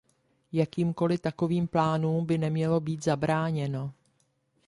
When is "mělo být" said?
2.49-3.03